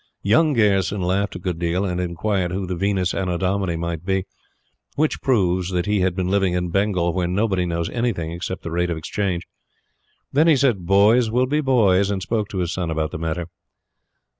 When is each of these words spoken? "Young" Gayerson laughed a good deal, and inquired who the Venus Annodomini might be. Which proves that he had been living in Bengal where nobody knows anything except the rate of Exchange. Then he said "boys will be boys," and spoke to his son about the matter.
"Young" 0.23 0.53
Gayerson 0.53 1.01
laughed 1.01 1.35
a 1.35 1.37
good 1.39 1.59
deal, 1.59 1.85
and 1.85 2.01
inquired 2.01 2.49
who 2.51 2.65
the 2.65 2.73
Venus 2.75 3.13
Annodomini 3.13 3.77
might 3.77 4.03
be. 4.03 4.25
Which 4.95 5.21
proves 5.21 5.69
that 5.69 5.85
he 5.85 5.99
had 5.99 6.15
been 6.15 6.27
living 6.27 6.53
in 6.55 6.71
Bengal 6.71 7.13
where 7.13 7.27
nobody 7.27 7.67
knows 7.67 7.87
anything 7.91 8.31
except 8.31 8.63
the 8.63 8.71
rate 8.71 8.89
of 8.89 8.97
Exchange. 8.97 9.43
Then 10.33 10.47
he 10.47 10.55
said 10.57 10.87
"boys 10.87 11.29
will 11.29 11.45
be 11.45 11.61
boys," 11.61 12.09
and 12.09 12.19
spoke 12.23 12.49
to 12.49 12.57
his 12.61 12.73
son 12.73 12.89
about 12.89 13.11
the 13.11 13.19
matter. 13.19 13.45